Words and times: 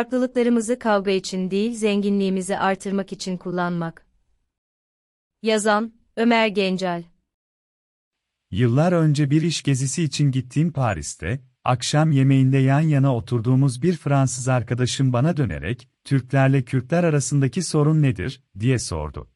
Farklılıklarımızı 0.00 0.78
kavga 0.78 1.10
için 1.10 1.50
değil 1.50 1.74
zenginliğimizi 1.74 2.58
artırmak 2.58 3.12
için 3.12 3.36
kullanmak. 3.36 4.06
Yazan, 5.42 5.92
Ömer 6.16 6.46
Gencel 6.46 7.04
Yıllar 8.50 8.92
önce 8.92 9.30
bir 9.30 9.42
iş 9.42 9.62
gezisi 9.62 10.02
için 10.02 10.30
gittiğim 10.30 10.72
Paris'te, 10.72 11.40
akşam 11.64 12.12
yemeğinde 12.12 12.58
yan 12.58 12.80
yana 12.80 13.16
oturduğumuz 13.16 13.82
bir 13.82 13.96
Fransız 13.96 14.48
arkadaşım 14.48 15.12
bana 15.12 15.36
dönerek, 15.36 15.88
Türklerle 16.04 16.64
Kürtler 16.64 17.04
arasındaki 17.04 17.62
sorun 17.62 18.02
nedir, 18.02 18.44
diye 18.58 18.78
sordu. 18.78 19.30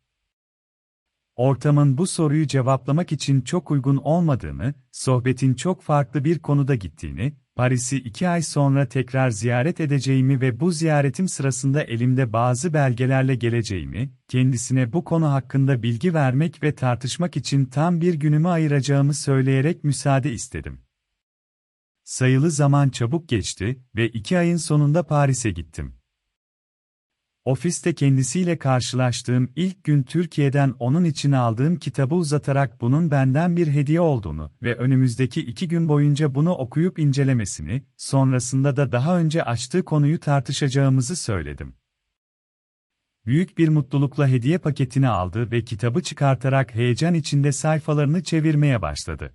Ortamın 1.37 1.99
bu 1.99 2.07
soruyu 2.07 2.47
cevaplamak 2.47 3.13
için 3.13 3.41
çok 3.41 3.71
uygun 3.71 3.97
olmadığını, 3.97 4.75
sohbetin 4.93 5.55
çok 5.55 5.83
farklı 5.83 6.25
bir 6.25 6.39
konuda 6.39 6.75
gittiğini, 6.75 7.37
Paris'i 7.57 7.97
iki 7.97 8.29
ay 8.29 8.43
sonra 8.43 8.89
tekrar 8.89 9.31
ziyaret 9.31 9.81
edeceğimi 9.81 10.41
ve 10.41 10.61
bu 10.61 10.73
ziyaretim 10.73 11.29
sırasında 11.29 11.83
elimde 11.83 12.33
bazı 12.33 12.75
belgelerle 12.75 13.35
geleceğimi, 13.35 14.13
kendisine 14.29 14.93
bu 14.93 15.05
konu 15.05 15.33
hakkında 15.33 15.83
bilgi 15.83 16.15
vermek 16.15 16.63
ve 16.63 16.75
tartışmak 16.75 17.37
için 17.37 17.65
tam 17.65 18.01
bir 18.01 18.15
günümü 18.15 18.49
ayıracağımı 18.49 19.15
söyleyerek 19.15 19.85
müsaade 19.85 20.33
istedim. 20.33 20.81
Sayılı 22.05 22.51
zaman 22.51 22.89
çabuk 22.89 23.29
geçti 23.29 23.81
ve 23.97 24.09
iki 24.09 24.39
ayın 24.39 24.57
sonunda 24.57 25.07
Paris'e 25.07 25.51
gittim. 25.51 25.95
Ofiste 27.45 27.95
kendisiyle 27.95 28.59
karşılaştığım 28.59 29.53
ilk 29.57 29.85
gün 29.85 30.03
Türkiye'den 30.03 30.75
onun 30.79 31.05
için 31.05 31.33
aldığım 31.33 31.77
kitabı 31.77 32.15
uzatarak 32.15 32.81
bunun 32.81 33.11
benden 33.11 33.57
bir 33.57 33.67
hediye 33.67 34.01
olduğunu 34.01 34.53
ve 34.63 34.75
önümüzdeki 34.75 35.41
iki 35.41 35.69
gün 35.69 35.89
boyunca 35.89 36.35
bunu 36.35 36.53
okuyup 36.53 36.99
incelemesini, 36.99 37.83
sonrasında 37.97 38.77
da 38.77 38.93
daha 38.93 39.19
önce 39.19 39.43
açtığı 39.43 39.85
konuyu 39.85 40.21
tartışacağımızı 40.21 41.17
söyledim. 41.17 41.75
Büyük 43.27 43.59
bir 43.59 43.69
mutlulukla 43.69 44.29
hediye 44.29 44.59
paketini 44.59 45.09
aldı 45.09 45.51
ve 45.51 45.65
kitabı 45.65 46.03
çıkartarak 46.03 46.75
heyecan 46.75 47.15
içinde 47.15 47.53
sayfalarını 47.53 48.23
çevirmeye 48.23 48.83
başladı. 48.83 49.35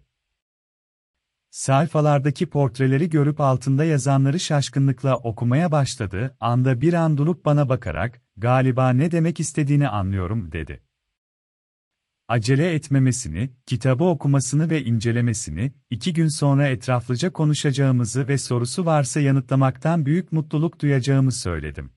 Sayfalardaki 1.52 2.50
portreleri 2.50 3.10
görüp 3.10 3.42
altında 3.42 3.86
yazanları 3.86 4.40
şaşkınlıkla 4.40 5.18
okumaya 5.18 5.72
başladı, 5.72 6.38
anda 6.40 6.82
bir 6.82 6.94
an 6.94 7.18
durup 7.18 7.46
bana 7.46 7.70
bakarak, 7.70 8.22
galiba 8.38 8.90
ne 8.90 9.12
demek 9.12 9.40
istediğini 9.40 9.88
anlıyorum, 9.88 10.52
dedi. 10.52 10.84
Acele 12.28 12.74
etmemesini, 12.74 13.50
kitabı 13.66 14.04
okumasını 14.04 14.70
ve 14.70 14.84
incelemesini, 14.84 15.72
iki 15.90 16.14
gün 16.14 16.28
sonra 16.28 16.68
etraflıca 16.68 17.34
konuşacağımızı 17.34 18.28
ve 18.28 18.38
sorusu 18.38 18.86
varsa 18.86 19.20
yanıtlamaktan 19.20 20.06
büyük 20.06 20.32
mutluluk 20.32 20.82
duyacağımı 20.82 21.32
söyledim. 21.32 21.92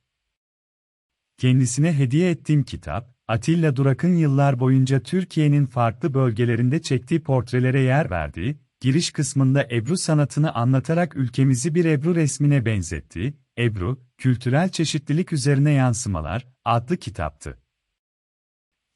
Kendisine 1.39 1.99
hediye 1.99 2.31
ettiğim 2.31 2.63
kitap, 2.65 3.15
Atilla 3.29 3.77
Durak'ın 3.77 4.15
yıllar 4.15 4.61
boyunca 4.61 5.01
Türkiye'nin 5.01 5.67
farklı 5.67 6.15
bölgelerinde 6.15 6.83
çektiği 6.83 7.23
portrelere 7.23 7.81
yer 7.81 8.11
verdiği, 8.11 8.59
giriş 8.83 9.11
kısmında 9.11 9.69
Ebru 9.71 9.97
sanatını 9.97 10.55
anlatarak 10.55 11.17
ülkemizi 11.17 11.75
bir 11.75 11.85
Ebru 11.85 12.15
resmine 12.15 12.67
benzetti, 12.67 13.35
Ebru, 13.59 14.01
Kültürel 14.19 14.69
Çeşitlilik 14.69 15.33
Üzerine 15.33 15.71
Yansımalar, 15.73 16.47
adlı 16.65 16.97
kitaptı. 16.97 17.59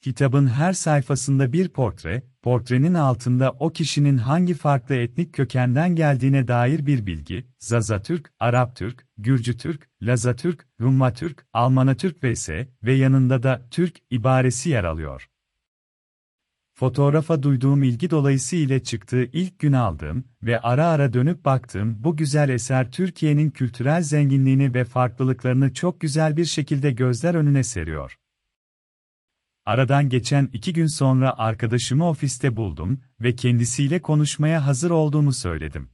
Kitabın 0.00 0.46
her 0.46 0.72
sayfasında 0.72 1.52
bir 1.52 1.68
portre, 1.68 2.22
portrenin 2.42 2.94
altında 2.94 3.50
o 3.50 3.70
kişinin 3.70 4.18
hangi 4.18 4.54
farklı 4.54 4.94
etnik 4.94 5.34
kökenden 5.34 5.96
geldiğine 5.96 6.48
dair 6.48 6.86
bir 6.86 7.06
bilgi, 7.06 7.46
Zazatürk, 7.58 8.32
Arap-Türk, 8.40 9.06
Gürcü-Türk, 9.18 9.90
Lazatürk, 10.02 10.68
Rumma-Türk, 10.80 11.46
Almana-Türk 11.52 12.24
vs. 12.24 12.48
ve 12.82 12.92
yanında 12.92 13.42
da 13.42 13.68
Türk 13.70 13.96
ibaresi 14.10 14.70
yer 14.70 14.84
alıyor. 14.84 15.28
Fotoğrafa 16.78 17.42
duyduğum 17.42 17.82
ilgi 17.82 18.10
dolayısıyla 18.10 18.78
çıktığı 18.82 19.24
ilk 19.24 19.58
gün 19.58 19.72
aldığım 19.72 20.24
ve 20.42 20.60
ara 20.60 20.86
ara 20.86 21.12
dönüp 21.12 21.44
baktığım 21.44 22.04
bu 22.04 22.16
güzel 22.16 22.48
eser 22.48 22.90
Türkiye'nin 22.90 23.50
kültürel 23.50 24.02
zenginliğini 24.02 24.74
ve 24.74 24.84
farklılıklarını 24.84 25.74
çok 25.74 26.00
güzel 26.00 26.36
bir 26.36 26.44
şekilde 26.44 26.90
gözler 26.90 27.34
önüne 27.34 27.62
seriyor. 27.62 28.16
Aradan 29.64 30.08
geçen 30.08 30.50
iki 30.52 30.72
gün 30.72 30.86
sonra 30.86 31.38
arkadaşımı 31.38 32.08
ofiste 32.08 32.56
buldum 32.56 33.00
ve 33.20 33.36
kendisiyle 33.36 34.02
konuşmaya 34.02 34.66
hazır 34.66 34.90
olduğumu 34.90 35.32
söyledim. 35.32 35.90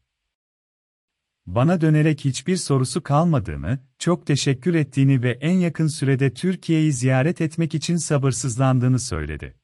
Bana 1.47 1.81
dönerek 1.81 2.25
hiçbir 2.25 2.56
sorusu 2.56 3.03
kalmadığını, 3.03 3.78
çok 3.99 4.26
teşekkür 4.26 4.75
ettiğini 4.75 5.22
ve 5.22 5.31
en 5.31 5.59
yakın 5.59 5.87
sürede 5.87 6.34
Türkiye'yi 6.34 6.93
ziyaret 6.93 7.41
etmek 7.41 7.75
için 7.75 7.97
sabırsızlandığını 7.97 8.99
söyledi. 8.99 9.61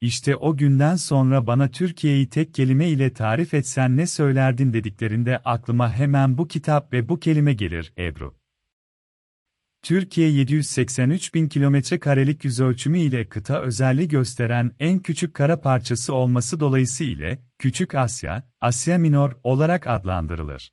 İşte 0.00 0.36
o 0.36 0.56
günden 0.56 0.96
sonra 0.96 1.46
bana 1.46 1.70
Türkiye'yi 1.70 2.28
tek 2.28 2.54
kelime 2.54 2.88
ile 2.88 3.12
tarif 3.12 3.54
etsen 3.54 3.96
ne 3.96 4.06
söylerdin 4.06 4.72
dediklerinde 4.72 5.38
aklıma 5.38 5.92
hemen 5.92 6.38
bu 6.38 6.48
kitap 6.48 6.92
ve 6.92 7.08
bu 7.08 7.20
kelime 7.20 7.52
gelir, 7.52 7.92
Ebru. 7.98 8.40
Türkiye 9.82 10.28
783 10.28 11.34
bin 11.34 11.48
kilometre 11.48 11.98
karelik 11.98 12.44
yüzölçümü 12.44 12.98
ile 12.98 13.28
kıta 13.28 13.60
özelliği 13.62 14.08
gösteren 14.08 14.72
en 14.78 14.98
küçük 14.98 15.34
kara 15.34 15.60
parçası 15.60 16.14
olması 16.14 16.60
dolayısıyla 16.60 17.38
Küçük 17.58 17.94
Asya, 17.94 18.50
Asya 18.60 18.98
Minor 18.98 19.32
olarak 19.42 19.86
adlandırılır. 19.86 20.72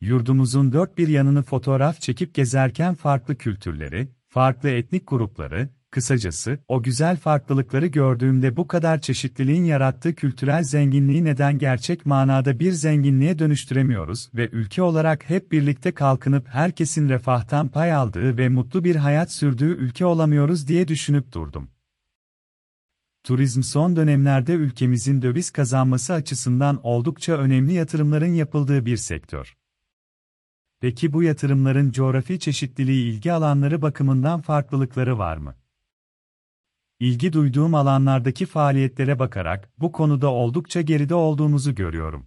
Yurdumuzun 0.00 0.72
dört 0.72 0.98
bir 0.98 1.08
yanını 1.08 1.42
fotoğraf 1.42 2.00
çekip 2.00 2.34
gezerken 2.34 2.94
farklı 2.94 3.36
kültürleri, 3.36 4.08
farklı 4.28 4.70
etnik 4.70 5.08
grupları, 5.08 5.68
Kısacası, 5.90 6.58
o 6.68 6.82
güzel 6.82 7.16
farklılıkları 7.16 7.86
gördüğümde 7.86 8.56
bu 8.56 8.68
kadar 8.68 9.00
çeşitliliğin 9.00 9.64
yarattığı 9.64 10.14
kültürel 10.14 10.62
zenginliği 10.62 11.24
neden 11.24 11.58
gerçek 11.58 12.06
manada 12.06 12.58
bir 12.58 12.72
zenginliğe 12.72 13.38
dönüştüremiyoruz 13.38 14.30
ve 14.34 14.48
ülke 14.48 14.82
olarak 14.82 15.30
hep 15.30 15.52
birlikte 15.52 15.92
kalkınıp 15.92 16.48
herkesin 16.48 17.08
refahtan 17.08 17.68
pay 17.68 17.92
aldığı 17.92 18.38
ve 18.38 18.48
mutlu 18.48 18.84
bir 18.84 18.96
hayat 18.96 19.32
sürdüğü 19.32 19.76
ülke 19.76 20.06
olamıyoruz 20.06 20.68
diye 20.68 20.88
düşünüp 20.88 21.32
durdum. 21.32 21.70
Turizm 23.24 23.62
son 23.62 23.96
dönemlerde 23.96 24.52
ülkemizin 24.52 25.22
döviz 25.22 25.50
kazanması 25.50 26.12
açısından 26.12 26.80
oldukça 26.82 27.36
önemli 27.36 27.72
yatırımların 27.72 28.34
yapıldığı 28.34 28.86
bir 28.86 28.96
sektör. 28.96 29.56
Peki 30.80 31.12
bu 31.12 31.22
yatırımların 31.22 31.90
coğrafi 31.90 32.38
çeşitliliği 32.38 33.12
ilgi 33.12 33.32
alanları 33.32 33.82
bakımından 33.82 34.40
farklılıkları 34.40 35.18
var 35.18 35.36
mı? 35.36 35.54
İlgi 37.00 37.32
duyduğum 37.32 37.74
alanlardaki 37.74 38.46
faaliyetlere 38.46 39.18
bakarak 39.18 39.70
bu 39.78 39.92
konuda 39.92 40.30
oldukça 40.30 40.80
geride 40.80 41.14
olduğumuzu 41.14 41.74
görüyorum. 41.74 42.26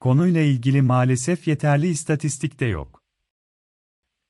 Konuyla 0.00 0.40
ilgili 0.40 0.82
maalesef 0.82 1.48
yeterli 1.48 1.88
istatistik 1.88 2.60
de 2.60 2.66
yok. 2.66 3.02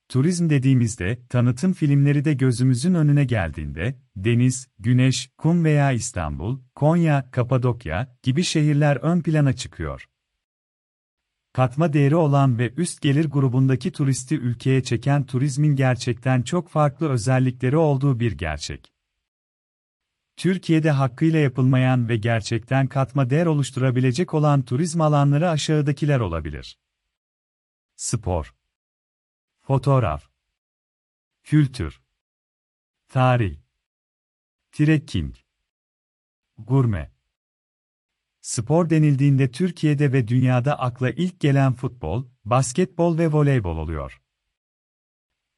Turizm 0.09 0.49
dediğimizde, 0.49 1.19
tanıtım 1.29 1.73
filmleri 1.73 2.25
de 2.25 2.33
gözümüzün 2.33 2.93
önüne 2.93 3.25
geldiğinde, 3.25 3.99
deniz, 4.15 4.67
güneş, 4.79 5.29
kum 5.37 5.63
veya 5.63 5.91
İstanbul, 5.91 6.59
Konya, 6.75 7.31
Kapadokya 7.31 8.17
gibi 8.23 8.43
şehirler 8.43 8.95
ön 8.95 9.21
plana 9.21 9.53
çıkıyor. 9.53 10.09
Katma 11.53 11.93
değeri 11.93 12.15
olan 12.15 12.59
ve 12.59 12.73
üst 12.77 13.01
gelir 13.01 13.25
grubundaki 13.25 13.91
turisti 13.91 14.35
ülkeye 14.35 14.83
çeken 14.83 15.25
turizmin 15.25 15.75
gerçekten 15.75 16.41
çok 16.41 16.69
farklı 16.69 17.09
özellikleri 17.09 17.77
olduğu 17.77 18.19
bir 18.19 18.31
gerçek. 18.31 18.93
Türkiye'de 20.37 20.91
hakkıyla 20.91 21.39
yapılmayan 21.39 22.09
ve 22.09 22.17
gerçekten 22.17 22.87
katma 22.87 23.29
değer 23.29 23.45
oluşturabilecek 23.45 24.33
olan 24.33 24.61
turizm 24.61 25.01
alanları 25.01 25.49
aşağıdakiler 25.49 26.19
olabilir. 26.19 26.79
Spor. 27.95 28.55
Fotoğraf. 29.61 30.29
Kültür. 31.43 32.01
Tarih. 33.07 33.59
Trekking. 34.71 35.35
Gurme 36.57 37.18
Spor 38.49 38.89
denildiğinde 38.89 39.51
Türkiye'de 39.51 40.13
ve 40.13 40.27
dünyada 40.27 40.79
akla 40.79 41.09
ilk 41.09 41.39
gelen 41.39 41.73
futbol, 41.73 42.25
basketbol 42.45 43.17
ve 43.17 43.31
voleybol 43.31 43.77
oluyor. 43.77 44.21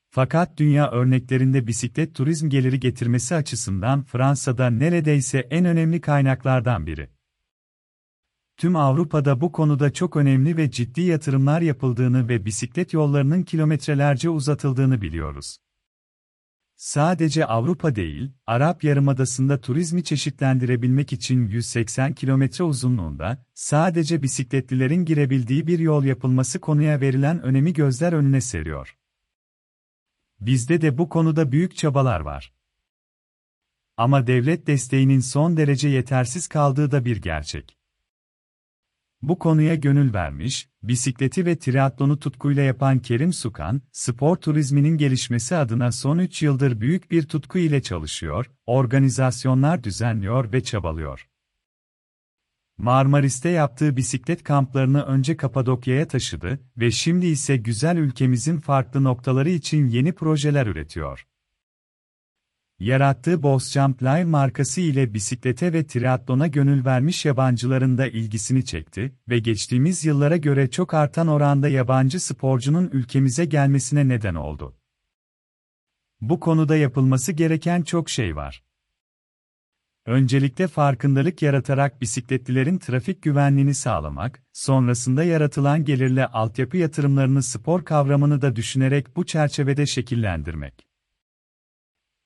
Fakat 0.09 0.57
dünya 0.57 0.91
örneklerinde 0.91 1.67
bisiklet 1.67 2.15
turizm 2.15 2.49
geliri 2.49 2.79
getirmesi 2.79 3.35
açısından 3.35 4.03
Fransa'da 4.03 4.69
neredeyse 4.69 5.39
en 5.39 5.65
önemli 5.65 6.01
kaynaklardan 6.01 6.88
biri. 6.88 7.09
Tüm 8.57 8.75
Avrupa'da 8.75 9.41
bu 9.41 9.51
konuda 9.51 9.94
çok 9.94 10.15
önemli 10.15 10.57
ve 10.57 10.71
ciddi 10.71 11.01
yatırımlar 11.01 11.61
yapıldığını 11.61 12.29
ve 12.29 12.45
bisiklet 12.45 12.94
yollarının 12.94 13.44
kilometrelerce 13.44 14.29
uzatıldığını 14.29 15.01
biliyoruz. 15.01 15.57
Sadece 16.81 17.45
Avrupa 17.45 17.95
değil, 17.95 18.31
Arap 18.48 18.83
Yarımadası'nda 18.83 19.62
turizmi 19.62 20.04
çeşitlendirebilmek 20.04 21.13
için 21.13 21.48
180 21.48 22.13
kilometre 22.13 22.63
uzunluğunda, 22.63 23.45
sadece 23.54 24.24
bisikletlilerin 24.24 25.06
girebildiği 25.06 25.68
bir 25.68 25.80
yol 25.80 26.04
yapılması 26.04 26.60
konuya 26.60 27.01
verilen 27.01 27.42
önemi 27.42 27.74
gözler 27.74 28.13
önüne 28.13 28.42
seriyor. 28.42 28.98
Bizde 30.39 30.81
de 30.81 30.98
bu 30.98 31.10
konuda 31.10 31.51
büyük 31.51 31.75
çabalar 31.75 32.19
var. 32.19 32.54
Ama 33.98 34.28
devlet 34.28 34.68
desteğinin 34.68 35.19
son 35.19 35.57
derece 35.57 35.89
yetersiz 35.89 36.48
kaldığı 36.48 36.92
da 36.92 37.06
bir 37.06 37.18
gerçek. 37.18 37.81
Bu 39.21 39.39
konuya 39.39 39.75
gönül 39.75 40.13
vermiş, 40.13 40.69
bisikleti 40.83 41.45
ve 41.45 41.59
triatlonu 41.59 42.19
tutkuyla 42.19 42.63
yapan 42.63 43.00
Kerim 43.00 43.33
Sukan, 43.33 43.81
spor 43.91 44.35
turizminin 44.35 44.97
gelişmesi 44.97 45.56
adına 45.56 45.91
son 45.91 46.18
3 46.18 46.41
yıldır 46.41 46.81
büyük 46.81 47.12
bir 47.12 47.23
tutku 47.23 47.59
ile 47.59 47.81
çalışıyor, 47.81 48.51
organizasyonlar 48.65 49.83
düzenliyor 49.83 50.53
ve 50.53 50.63
çabalıyor. 50.63 51.27
Marmaris'te 52.77 53.50
yaptığı 53.50 53.97
bisiklet 53.97 54.44
kamplarını 54.44 55.03
önce 55.03 55.38
Kapadokya'ya 55.38 56.07
taşıdı 56.07 56.59
ve 56.77 56.91
şimdi 56.91 57.25
ise 57.25 57.57
güzel 57.57 57.97
ülkemizin 57.97 58.59
farklı 58.59 59.03
noktaları 59.03 59.50
için 59.50 59.88
yeni 59.88 60.12
projeler 60.12 60.68
üretiyor. 60.68 61.27
Yarattığı 62.81 63.44
Boss 63.44 63.72
Jump 63.72 64.04
Live 64.04 64.24
markası 64.24 64.81
ile 64.81 65.13
bisiklete 65.13 65.74
ve 65.74 65.88
triatlona 65.88 66.48
gönül 66.48 66.86
vermiş 66.86 67.25
yabancıların 67.25 67.98
da 67.98 68.07
ilgisini 68.07 68.66
çekti 68.66 69.16
ve 69.30 69.39
geçtiğimiz 69.39 70.06
yıllara 70.06 70.38
göre 70.38 70.69
çok 70.69 70.94
artan 70.94 71.28
oranda 71.28 71.68
yabancı 71.68 72.19
sporcunun 72.19 72.89
ülkemize 72.94 73.45
gelmesine 73.45 74.07
neden 74.07 74.36
oldu. 74.36 74.75
Bu 76.22 76.39
konuda 76.39 76.75
yapılması 76.75 77.31
gereken 77.31 77.81
çok 77.81 78.10
şey 78.10 78.36
var. 78.36 78.63
Öncelikle 80.06 80.68
farkındalık 80.68 81.42
yaratarak 81.42 82.01
bisikletlilerin 82.01 82.78
trafik 82.78 83.22
güvenliğini 83.22 83.74
sağlamak, 83.74 84.44
sonrasında 84.54 85.24
yaratılan 85.24 85.86
gelirle 85.86 86.28
altyapı 86.28 86.78
yatırımlarını 86.78 87.44
spor 87.44 87.86
kavramını 87.86 88.42
da 88.42 88.56
düşünerek 88.56 89.16
bu 89.16 89.25
çerçevede 89.25 89.86
şekillendirmek. 89.86 90.90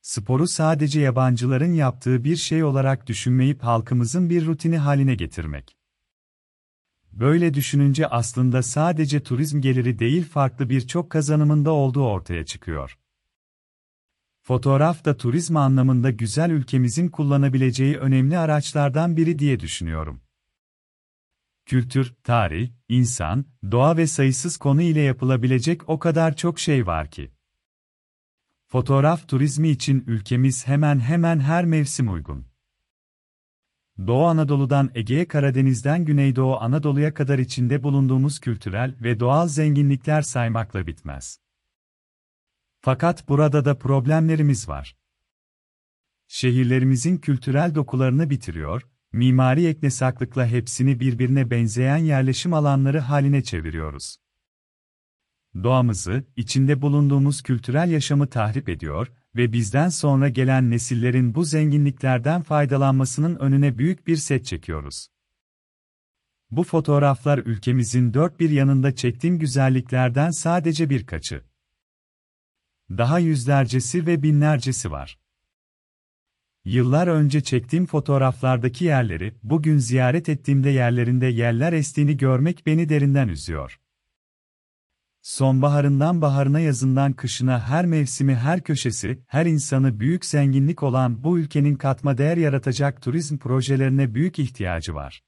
Sporu 0.06 0.48
sadece 0.48 1.02
yabancıların 1.02 1.74
yaptığı 1.74 2.24
bir 2.24 2.36
şey 2.36 2.64
olarak 2.64 3.08
düşünmeyip 3.08 3.64
halkımızın 3.64 4.30
bir 4.30 4.46
rutini 4.46 4.78
haline 4.78 5.16
getirmek. 5.16 5.78
Böyle 7.12 7.54
düşününce 7.54 8.08
aslında 8.08 8.64
sadece 8.64 9.24
turizm 9.24 9.62
geliri 9.62 10.00
değil 10.00 10.30
farklı 10.30 10.70
birçok 10.70 11.10
kazanımında 11.10 11.72
olduğu 11.72 12.08
ortaya 12.08 12.46
çıkıyor. 12.46 13.00
Fotoğraf 14.42 15.06
da 15.06 15.18
turizm 15.18 15.58
anlamında 15.58 16.12
güzel 16.12 16.50
ülkemizin 16.50 17.10
kullanabileceği 17.10 17.98
önemli 17.98 18.38
araçlardan 18.38 19.18
biri 19.18 19.40
diye 19.40 19.60
düşünüyorum. 19.60 20.22
Kültür, 21.66 22.14
tarih, 22.24 22.72
insan, 22.90 23.46
doğa 23.72 23.98
ve 23.98 24.08
sayısız 24.08 24.58
konu 24.58 24.82
ile 24.82 25.02
yapılabilecek 25.02 25.90
o 25.90 26.00
kadar 26.00 26.36
çok 26.36 26.60
şey 26.60 26.88
var 26.88 27.12
ki. 27.12 27.35
Fotoğraf 28.68 29.28
turizmi 29.28 29.70
için 29.70 30.04
ülkemiz 30.08 30.68
hemen 30.68 31.00
hemen 31.00 31.40
her 31.40 31.66
mevsim 31.66 32.14
uygun. 32.14 32.46
Doğu 34.08 34.26
Anadolu'dan 34.26 34.92
Ege'ye 34.96 35.28
Karadeniz'den 35.28 36.06
Güneydoğu 36.06 36.58
Anadolu'ya 36.58 37.14
kadar 37.14 37.40
içinde 37.40 37.84
bulunduğumuz 37.84 38.40
kültürel 38.40 38.96
ve 39.02 39.20
doğal 39.20 39.48
zenginlikler 39.48 40.22
saymakla 40.22 40.88
bitmez. 40.88 41.40
Fakat 42.82 43.30
burada 43.30 43.66
da 43.66 43.78
problemlerimiz 43.78 44.70
var. 44.70 44.98
Şehirlerimizin 46.28 47.18
kültürel 47.18 47.76
dokularını 47.76 48.30
bitiriyor, 48.30 48.82
mimari 49.14 49.66
eknesaklıkla 49.66 50.48
hepsini 50.48 51.00
birbirine 51.00 51.50
benzeyen 51.50 51.98
yerleşim 51.98 52.54
alanları 52.54 53.00
haline 53.00 53.44
çeviriyoruz 53.44 54.25
doğamızı, 55.64 56.24
içinde 56.36 56.82
bulunduğumuz 56.82 57.42
kültürel 57.42 57.92
yaşamı 57.92 58.28
tahrip 58.28 58.70
ediyor 58.70 59.12
ve 59.36 59.54
bizden 59.54 59.90
sonra 59.90 60.30
gelen 60.30 60.72
nesillerin 60.72 61.36
bu 61.36 61.44
zenginliklerden 61.44 62.42
faydalanmasının 62.42 63.36
önüne 63.36 63.78
büyük 63.78 64.08
bir 64.08 64.16
set 64.18 64.46
çekiyoruz. 64.46 65.08
Bu 66.52 66.64
fotoğraflar 66.64 67.38
ülkemizin 67.38 68.14
dört 68.14 68.40
bir 68.40 68.50
yanında 68.50 68.96
çektiğim 68.96 69.40
güzelliklerden 69.40 70.30
sadece 70.30 70.90
birkaçı. 70.90 71.42
Daha 72.90 73.20
yüzlercesi 73.20 74.08
ve 74.08 74.24
binlercesi 74.24 74.92
var. 74.92 75.20
Yıllar 76.66 77.08
önce 77.08 77.42
çektiğim 77.42 77.86
fotoğraflardaki 77.86 78.86
yerleri, 78.86 79.36
bugün 79.44 79.78
ziyaret 79.78 80.30
ettiğimde 80.30 80.70
yerlerinde 80.70 81.28
yerler 81.28 81.74
estiğini 81.74 82.18
görmek 82.18 82.66
beni 82.66 82.90
derinden 82.90 83.28
üzüyor. 83.28 83.80
Sonbaharından 85.26 86.22
baharına 86.22 86.60
yazından 86.60 87.14
kışına 87.14 87.60
her 87.60 87.86
mevsimi 87.86 88.36
her 88.36 88.62
köşesi, 88.62 89.24
her 89.28 89.46
insanı 89.46 90.00
büyük 90.00 90.26
zenginlik 90.26 90.84
olan 90.84 91.24
bu 91.24 91.40
ülkenin 91.40 91.76
katma 91.76 92.18
değer 92.18 92.38
yaratacak 92.38 93.02
turizm 93.02 93.38
projelerine 93.38 94.16
büyük 94.16 94.40
ihtiyacı 94.40 94.96
var. 94.96 95.24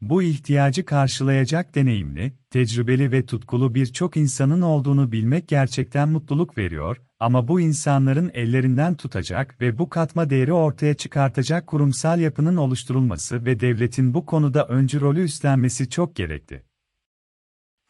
Bu 0.00 0.22
ihtiyacı 0.22 0.84
karşılayacak 0.84 1.74
deneyimli, 1.74 2.32
tecrübeli 2.50 3.12
ve 3.12 3.26
tutkulu 3.26 3.74
birçok 3.74 4.16
insanın 4.16 4.60
olduğunu 4.60 5.12
bilmek 5.12 5.48
gerçekten 5.48 6.08
mutluluk 6.08 6.58
veriyor 6.58 6.96
ama 7.20 7.48
bu 7.48 7.60
insanların 7.60 8.30
ellerinden 8.34 8.94
tutacak 8.94 9.60
ve 9.60 9.78
bu 9.78 9.88
katma 9.88 10.30
değeri 10.30 10.52
ortaya 10.52 10.94
çıkartacak 10.94 11.66
kurumsal 11.66 12.20
yapının 12.20 12.56
oluşturulması 12.56 13.44
ve 13.44 13.60
devletin 13.60 14.14
bu 14.14 14.26
konuda 14.26 14.66
öncü 14.66 15.00
rolü 15.00 15.22
üstlenmesi 15.22 15.90
çok 15.90 16.16
gerekli. 16.16 16.65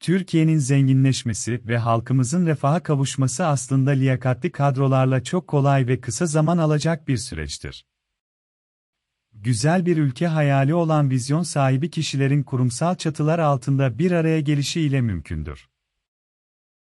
Türkiye'nin 0.00 0.58
zenginleşmesi 0.58 1.62
ve 1.66 1.78
halkımızın 1.78 2.46
refaha 2.46 2.82
kavuşması 2.82 3.46
aslında 3.46 3.90
liyakatli 3.90 4.52
kadrolarla 4.52 5.22
çok 5.22 5.48
kolay 5.48 5.86
ve 5.86 6.00
kısa 6.00 6.26
zaman 6.26 6.58
alacak 6.58 7.08
bir 7.08 7.16
süreçtir 7.16 7.91
güzel 9.42 9.86
bir 9.86 9.96
ülke 9.96 10.26
hayali 10.26 10.74
olan 10.74 11.10
vizyon 11.10 11.42
sahibi 11.42 11.90
kişilerin 11.90 12.42
kurumsal 12.42 12.94
çatılar 12.94 13.38
altında 13.38 13.98
bir 13.98 14.12
araya 14.12 14.40
gelişi 14.40 14.80
ile 14.80 15.00
mümkündür. 15.00 15.71